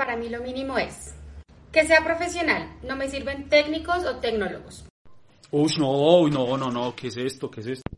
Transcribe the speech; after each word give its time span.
para 0.00 0.16
mí 0.16 0.30
lo 0.30 0.40
mínimo 0.40 0.78
es 0.78 1.14
que 1.70 1.84
sea 1.84 2.02
profesional. 2.02 2.70
No 2.82 2.96
me 2.96 3.06
sirven 3.08 3.50
técnicos 3.50 4.06
o 4.06 4.16
tecnólogos. 4.16 4.88
Uy, 5.50 5.70
no, 5.78 6.26
no, 6.30 6.56
no, 6.56 6.70
no, 6.70 6.96
¿qué 6.96 7.08
es 7.08 7.18
esto? 7.18 7.50
¿Qué 7.50 7.60
es 7.60 7.66
esto? 7.66 7.90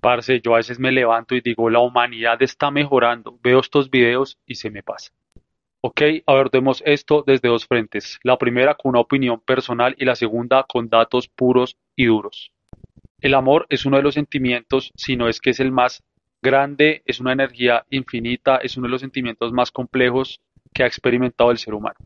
Parce, 0.00 0.40
yo 0.40 0.54
a 0.54 0.56
veces 0.56 0.78
me 0.78 0.90
levanto 0.90 1.34
y 1.34 1.42
digo, 1.42 1.68
la 1.68 1.80
humanidad 1.80 2.40
está 2.40 2.70
mejorando. 2.70 3.38
Veo 3.42 3.60
estos 3.60 3.90
videos 3.90 4.38
y 4.46 4.54
se 4.54 4.70
me 4.70 4.82
pasa. 4.82 5.10
Ok, 5.82 6.00
abordemos 6.24 6.82
esto 6.86 7.24
desde 7.26 7.50
dos 7.50 7.66
frentes. 7.66 8.18
La 8.22 8.38
primera 8.38 8.74
con 8.74 8.92
una 8.92 9.00
opinión 9.00 9.38
personal 9.40 9.94
y 9.98 10.06
la 10.06 10.14
segunda 10.14 10.64
con 10.66 10.88
datos 10.88 11.28
puros 11.28 11.76
y 11.94 12.06
duros. 12.06 12.52
El 13.20 13.34
amor 13.34 13.66
es 13.68 13.84
uno 13.84 13.98
de 13.98 14.02
los 14.02 14.14
sentimientos, 14.14 14.92
si 14.96 15.14
no 15.14 15.28
es 15.28 15.42
que 15.42 15.50
es 15.50 15.60
el 15.60 15.72
más 15.72 16.02
grande, 16.40 17.02
es 17.04 17.20
una 17.20 17.34
energía 17.34 17.84
infinita, 17.90 18.56
es 18.56 18.78
uno 18.78 18.86
de 18.86 18.92
los 18.92 19.02
sentimientos 19.02 19.52
más 19.52 19.70
complejos 19.70 20.40
que 20.72 20.82
ha 20.82 20.86
experimentado 20.86 21.50
el 21.50 21.58
ser 21.58 21.74
humano. 21.74 21.96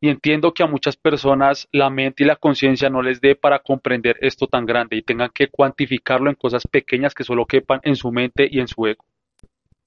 Y 0.00 0.08
entiendo 0.08 0.54
que 0.54 0.62
a 0.62 0.68
muchas 0.68 0.96
personas 0.96 1.68
la 1.72 1.90
mente 1.90 2.22
y 2.22 2.26
la 2.26 2.36
conciencia 2.36 2.88
no 2.88 3.02
les 3.02 3.20
dé 3.20 3.34
para 3.34 3.58
comprender 3.58 4.16
esto 4.20 4.46
tan 4.46 4.64
grande 4.64 4.96
y 4.96 5.02
tengan 5.02 5.30
que 5.34 5.48
cuantificarlo 5.48 6.30
en 6.30 6.36
cosas 6.36 6.66
pequeñas 6.66 7.14
que 7.14 7.24
solo 7.24 7.46
quepan 7.46 7.80
en 7.82 7.96
su 7.96 8.12
mente 8.12 8.48
y 8.48 8.60
en 8.60 8.68
su 8.68 8.86
ego. 8.86 9.04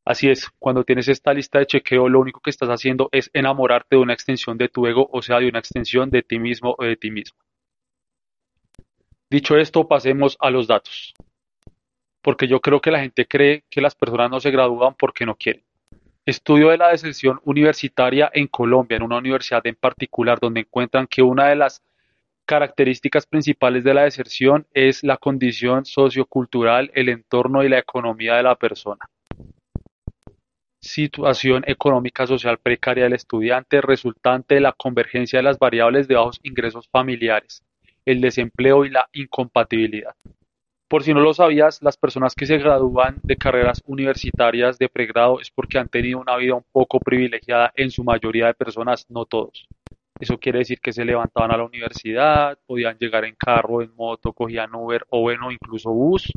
Así 0.03 0.29
es, 0.29 0.49
cuando 0.59 0.83
tienes 0.83 1.07
esta 1.07 1.33
lista 1.33 1.59
de 1.59 1.67
chequeo, 1.67 2.09
lo 2.09 2.19
único 2.19 2.41
que 2.41 2.49
estás 2.49 2.69
haciendo 2.69 3.07
es 3.11 3.29
enamorarte 3.33 3.95
de 3.95 4.01
una 4.01 4.13
extensión 4.13 4.57
de 4.57 4.67
tu 4.67 4.85
ego, 4.87 5.07
o 5.11 5.21
sea, 5.21 5.39
de 5.39 5.47
una 5.47 5.59
extensión 5.59 6.09
de 6.09 6.23
ti 6.23 6.39
mismo 6.39 6.75
o 6.77 6.83
de 6.83 6.97
ti 6.97 7.11
mismo. 7.11 7.37
Dicho 9.29 9.55
esto, 9.57 9.87
pasemos 9.87 10.35
a 10.41 10.49
los 10.49 10.67
datos. 10.67 11.13
Porque 12.21 12.47
yo 12.47 12.59
creo 12.59 12.81
que 12.81 12.91
la 12.91 12.99
gente 12.99 13.25
cree 13.25 13.63
que 13.69 13.79
las 13.79 13.95
personas 13.95 14.29
no 14.29 14.39
se 14.41 14.51
gradúan 14.51 14.95
porque 14.95 15.25
no 15.25 15.35
quieren. 15.35 15.63
Estudio 16.25 16.69
de 16.69 16.77
la 16.77 16.89
deserción 16.89 17.39
universitaria 17.43 18.29
en 18.33 18.47
Colombia, 18.47 18.97
en 18.97 19.03
una 19.03 19.17
universidad 19.17 19.65
en 19.65 19.75
particular, 19.75 20.39
donde 20.39 20.61
encuentran 20.61 21.07
que 21.07 21.21
una 21.21 21.47
de 21.47 21.55
las 21.55 21.81
características 22.45 23.25
principales 23.25 23.83
de 23.83 23.93
la 23.93 24.03
deserción 24.03 24.67
es 24.73 25.03
la 25.03 25.17
condición 25.17 25.85
sociocultural, 25.85 26.91
el 26.93 27.09
entorno 27.09 27.63
y 27.63 27.69
la 27.69 27.79
economía 27.79 28.35
de 28.35 28.43
la 28.43 28.55
persona. 28.55 29.09
Situación 30.79 31.63
económica 31.67 32.27
social 32.27 32.57
precaria 32.57 33.05
del 33.05 33.13
estudiante 33.13 33.81
resultante 33.81 34.55
de 34.55 34.61
la 34.61 34.73
convergencia 34.73 35.39
de 35.39 35.43
las 35.43 35.59
variables 35.59 36.07
de 36.07 36.15
bajos 36.15 36.39
ingresos 36.43 36.87
familiares 36.89 37.63
el 38.05 38.21
desempleo 38.21 38.85
y 38.85 38.89
la 38.89 39.07
incompatibilidad. 39.13 40.15
Por 40.91 41.03
si 41.03 41.13
no 41.13 41.21
lo 41.21 41.33
sabías, 41.33 41.81
las 41.81 41.95
personas 41.95 42.35
que 42.35 42.45
se 42.45 42.57
gradúan 42.57 43.21
de 43.23 43.37
carreras 43.37 43.81
universitarias 43.85 44.77
de 44.77 44.89
pregrado 44.89 45.39
es 45.39 45.49
porque 45.49 45.79
han 45.79 45.87
tenido 45.87 46.19
una 46.19 46.35
vida 46.35 46.55
un 46.55 46.65
poco 46.69 46.99
privilegiada 46.99 47.71
en 47.77 47.91
su 47.91 48.03
mayoría 48.03 48.47
de 48.47 48.55
personas, 48.55 49.05
no 49.07 49.23
todos. 49.23 49.69
Eso 50.19 50.37
quiere 50.37 50.59
decir 50.59 50.81
que 50.81 50.91
se 50.91 51.05
levantaban 51.05 51.49
a 51.51 51.55
la 51.55 51.63
universidad, 51.63 52.59
podían 52.67 52.97
llegar 52.99 53.23
en 53.23 53.35
carro, 53.35 53.81
en 53.81 53.95
moto, 53.95 54.33
cogían 54.33 54.75
Uber 54.75 55.05
o 55.11 55.21
bueno, 55.21 55.49
incluso 55.49 55.91
bus, 55.91 56.29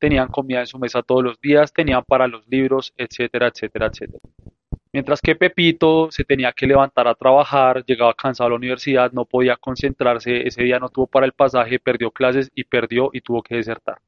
tenían 0.00 0.26
comida 0.26 0.58
en 0.58 0.66
su 0.66 0.80
mesa 0.80 1.04
todos 1.04 1.22
los 1.22 1.40
días, 1.40 1.72
tenían 1.72 2.02
para 2.04 2.26
los 2.26 2.44
libros, 2.48 2.92
etcétera, 2.96 3.46
etcétera, 3.46 3.92
etcétera. 3.92 4.18
Mientras 4.92 5.20
que 5.20 5.36
Pepito 5.36 6.10
se 6.10 6.24
tenía 6.24 6.52
que 6.52 6.66
levantar 6.66 7.06
a 7.06 7.14
trabajar, 7.14 7.84
llegaba 7.84 8.12
cansado 8.14 8.48
a 8.48 8.50
la 8.50 8.56
universidad, 8.56 9.12
no 9.12 9.24
podía 9.24 9.56
concentrarse, 9.56 10.48
ese 10.48 10.64
día 10.64 10.80
no 10.80 10.88
tuvo 10.88 11.06
para 11.06 11.26
el 11.26 11.32
pasaje, 11.32 11.78
perdió 11.78 12.10
clases 12.10 12.50
y 12.56 12.64
perdió 12.64 13.10
y 13.12 13.20
tuvo 13.20 13.40
que 13.40 13.54
desertar. 13.54 13.98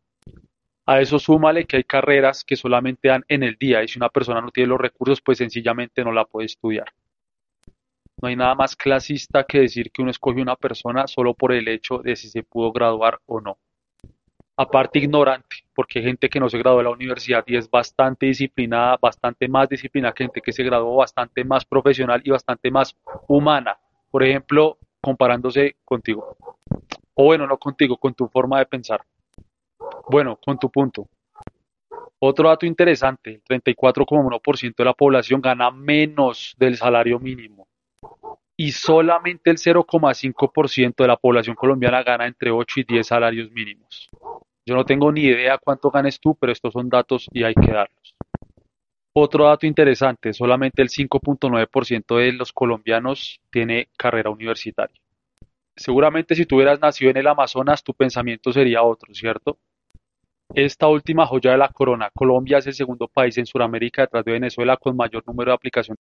A 0.84 1.00
eso 1.00 1.20
súmale 1.20 1.66
que 1.66 1.76
hay 1.76 1.84
carreras 1.84 2.42
que 2.42 2.56
solamente 2.56 3.06
dan 3.06 3.24
en 3.28 3.44
el 3.44 3.54
día 3.54 3.84
y 3.84 3.88
si 3.88 3.98
una 3.98 4.08
persona 4.08 4.40
no 4.40 4.50
tiene 4.50 4.70
los 4.70 4.80
recursos, 4.80 5.20
pues 5.20 5.38
sencillamente 5.38 6.02
no 6.02 6.10
la 6.10 6.24
puede 6.24 6.46
estudiar. 6.46 6.92
No 8.20 8.28
hay 8.28 8.34
nada 8.34 8.56
más 8.56 8.74
clasista 8.74 9.44
que 9.44 9.60
decir 9.60 9.92
que 9.92 10.02
uno 10.02 10.10
escoge 10.10 10.42
una 10.42 10.56
persona 10.56 11.06
solo 11.06 11.34
por 11.34 11.52
el 11.52 11.68
hecho 11.68 11.98
de 11.98 12.16
si 12.16 12.28
se 12.28 12.42
pudo 12.42 12.72
graduar 12.72 13.20
o 13.26 13.40
no 13.40 13.58
aparte 14.56 14.98
ignorante, 14.98 15.56
porque 15.74 15.98
hay 15.98 16.04
gente 16.04 16.28
que 16.28 16.40
no 16.40 16.48
se 16.48 16.58
graduó 16.58 16.78
de 16.78 16.84
la 16.84 16.90
universidad 16.90 17.44
y 17.46 17.56
es 17.56 17.70
bastante 17.70 18.26
disciplinada, 18.26 18.98
bastante 19.00 19.48
más 19.48 19.68
disciplinada 19.68 20.12
que 20.12 20.24
gente 20.24 20.40
que 20.40 20.52
se 20.52 20.62
graduó, 20.62 20.96
bastante 20.96 21.44
más 21.44 21.64
profesional 21.64 22.20
y 22.24 22.30
bastante 22.30 22.70
más 22.70 22.96
humana. 23.28 23.78
Por 24.10 24.22
ejemplo, 24.22 24.78
comparándose 25.00 25.76
contigo. 25.84 26.36
O 27.14 27.24
bueno, 27.24 27.46
no 27.46 27.58
contigo, 27.58 27.96
con 27.96 28.14
tu 28.14 28.28
forma 28.28 28.58
de 28.58 28.66
pensar. 28.66 29.02
Bueno, 30.08 30.38
con 30.44 30.58
tu 30.58 30.70
punto. 30.70 31.08
Otro 32.18 32.48
dato 32.48 32.66
interesante, 32.66 33.30
el 33.30 33.62
34,1% 33.62 34.76
de 34.76 34.84
la 34.84 34.94
población 34.94 35.40
gana 35.40 35.70
menos 35.70 36.54
del 36.56 36.76
salario 36.76 37.18
mínimo 37.18 37.66
y 38.56 38.70
solamente 38.70 39.50
el 39.50 39.56
0,5% 39.56 40.94
de 40.96 41.08
la 41.08 41.16
población 41.16 41.56
colombiana 41.56 42.02
gana 42.04 42.26
entre 42.26 42.52
8 42.52 42.80
y 42.80 42.84
10 42.84 43.06
salarios 43.06 43.50
mínimos. 43.50 44.08
Yo 44.64 44.76
no 44.76 44.84
tengo 44.84 45.10
ni 45.10 45.22
idea 45.22 45.58
cuánto 45.58 45.90
ganes 45.90 46.20
tú, 46.20 46.36
pero 46.36 46.52
estos 46.52 46.72
son 46.72 46.88
datos 46.88 47.28
y 47.32 47.42
hay 47.42 47.54
que 47.54 47.72
darlos. 47.72 48.14
Otro 49.14 49.46
dato 49.46 49.66
interesante, 49.66 50.32
solamente 50.32 50.80
el 50.80 50.88
5.9% 50.88 52.16
de 52.16 52.32
los 52.32 52.52
colombianos 52.52 53.40
tiene 53.50 53.88
carrera 53.96 54.30
universitaria. 54.30 54.98
Seguramente 55.76 56.34
si 56.34 56.46
tú 56.46 56.56
hubieras 56.56 56.80
nacido 56.80 57.10
en 57.10 57.16
el 57.16 57.26
Amazonas, 57.26 57.82
tu 57.82 57.92
pensamiento 57.92 58.52
sería 58.52 58.82
otro, 58.82 59.12
¿cierto? 59.14 59.58
Esta 60.54 60.86
última 60.86 61.26
joya 61.26 61.52
de 61.52 61.58
la 61.58 61.68
corona, 61.68 62.10
Colombia 62.14 62.58
es 62.58 62.66
el 62.66 62.74
segundo 62.74 63.08
país 63.08 63.36
en 63.38 63.46
Sudamérica 63.46 64.02
detrás 64.02 64.24
de 64.24 64.32
Venezuela 64.32 64.76
con 64.76 64.96
mayor 64.96 65.24
número 65.26 65.50
de 65.50 65.54
aplicaciones 65.54 66.00